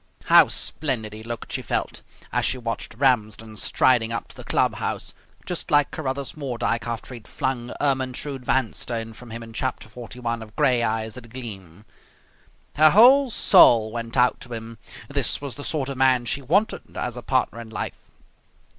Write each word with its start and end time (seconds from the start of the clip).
How 0.23 0.47
splendid 0.47 1.13
he 1.13 1.21
looked, 1.21 1.51
she 1.51 1.61
felt, 1.61 2.01
as 2.33 2.43
she 2.43 2.57
watched 2.57 2.95
Ramsden 2.97 3.55
striding 3.57 4.11
up 4.11 4.27
to 4.29 4.35
the 4.35 4.43
club 4.43 4.77
house 4.77 5.13
just 5.45 5.69
like 5.69 5.91
Carruthers 5.91 6.35
Mordyke 6.35 6.87
after 6.87 7.13
he 7.13 7.19
had 7.19 7.27
flung 7.27 7.71
Ermyntrude 7.79 8.43
Vanstone 8.43 9.13
from 9.13 9.29
him 9.29 9.43
in 9.43 9.53
chapter 9.53 9.87
forty 9.87 10.19
one 10.19 10.41
of 10.41 10.55
"Gray 10.55 10.81
Eyes 10.81 11.13
That 11.13 11.29
Gleam". 11.29 11.85
Her 12.77 12.89
whole 12.89 13.29
soul 13.29 13.91
went 13.91 14.17
out 14.17 14.41
to 14.41 14.53
him. 14.53 14.79
This 15.07 15.39
was 15.39 15.53
the 15.53 15.63
sort 15.63 15.87
of 15.87 15.97
man 15.97 16.25
she 16.25 16.41
wanted 16.41 16.97
as 16.97 17.15
a 17.15 17.21
partner 17.21 17.59
in 17.61 17.69
life. 17.69 17.99